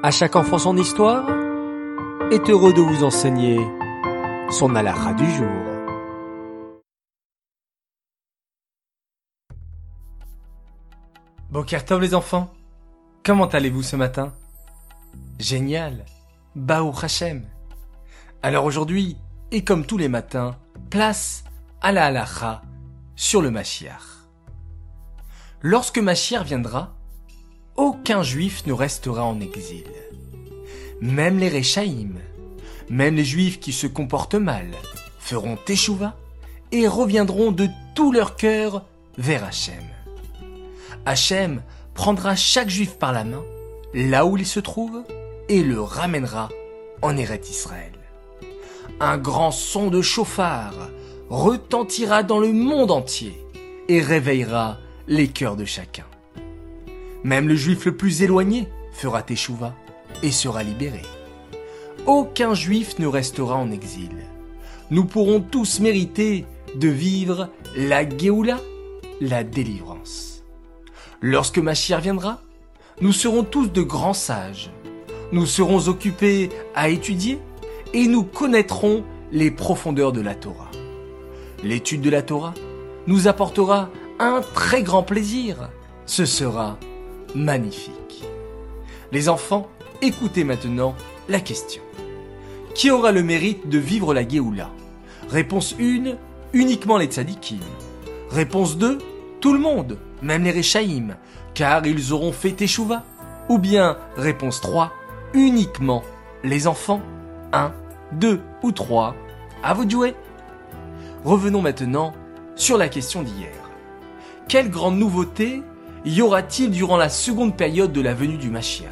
[0.00, 1.28] À chaque enfant son histoire
[2.30, 3.58] est heureux de vous enseigner
[4.48, 5.48] son alara du jour.
[11.50, 12.48] Bokertov les enfants,
[13.24, 14.32] comment allez-vous ce matin?
[15.40, 16.04] Génial,
[16.54, 17.44] Baou Hachem.
[18.40, 19.16] Alors aujourd'hui,
[19.50, 20.56] et comme tous les matins,
[20.90, 21.42] place
[21.80, 22.62] à la halacha
[23.16, 24.28] sur le Mashiach.
[25.60, 26.94] Lorsque Mashiach viendra,
[27.78, 29.84] aucun juif ne restera en exil.
[31.00, 32.18] Même les Réchaïm,
[32.90, 34.66] même les juifs qui se comportent mal,
[35.20, 36.16] feront teshuva
[36.72, 38.84] et reviendront de tout leur cœur
[39.16, 39.84] vers Hachem.
[41.06, 41.62] Hachem
[41.94, 43.44] prendra chaque juif par la main,
[43.94, 45.04] là où il se trouve,
[45.48, 46.48] et le ramènera
[47.00, 47.92] en Eret Israël.
[48.98, 50.74] Un grand son de chauffard
[51.30, 53.40] retentira dans le monde entier
[53.86, 56.04] et réveillera les cœurs de chacun.
[57.28, 59.74] Même le juif le plus éloigné fera teshuva
[60.22, 61.02] et sera libéré.
[62.06, 64.16] Aucun juif ne restera en exil.
[64.90, 68.60] Nous pourrons tous mériter de vivre la Géoula,
[69.20, 70.42] la délivrance.
[71.20, 72.40] Lorsque Machir viendra,
[73.02, 74.70] nous serons tous de grands sages.
[75.30, 77.38] Nous serons occupés à étudier
[77.92, 80.70] et nous connaîtrons les profondeurs de la Torah.
[81.62, 82.54] L'étude de la Torah
[83.06, 85.68] nous apportera un très grand plaisir.
[86.06, 86.78] Ce sera
[87.34, 88.24] magnifique.
[89.12, 89.68] Les enfants,
[90.02, 90.94] écoutez maintenant
[91.28, 91.82] la question.
[92.74, 94.70] Qui aura le mérite de vivre la Géoula?
[95.30, 96.16] Réponse 1,
[96.52, 97.58] uniquement les tzadikim.
[98.30, 98.98] Réponse 2,
[99.40, 101.16] tout le monde, même les Réchaïm,
[101.54, 103.04] car ils auront fait Teshuvah.
[103.48, 104.92] Ou bien, réponse 3,
[105.32, 106.02] uniquement
[106.44, 107.00] les enfants.
[107.52, 107.72] 1,
[108.12, 109.14] 2 ou 3,
[109.62, 110.14] à vous de jouer.
[111.24, 112.12] Revenons maintenant
[112.56, 113.52] sur la question d'hier.
[114.48, 115.62] Quelle grande nouveauté
[116.04, 118.88] y aura-t-il durant la seconde période de la venue du Mashiach?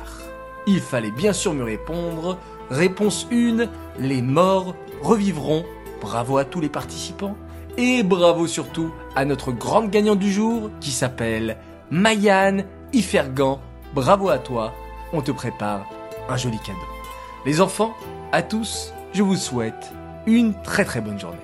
[0.66, 2.38] Il fallait bien sûr me répondre.
[2.70, 3.66] Réponse 1,
[4.00, 5.64] les morts revivront.
[6.00, 7.36] Bravo à tous les participants.
[7.78, 11.58] Et bravo surtout à notre grande gagnante du jour qui s'appelle
[11.90, 13.60] Mayan Ifergan.
[13.94, 14.72] Bravo à toi,
[15.12, 15.86] on te prépare
[16.28, 16.78] un joli cadeau.
[17.44, 17.94] Les enfants,
[18.32, 19.92] à tous, je vous souhaite
[20.26, 21.38] une très très bonne journée.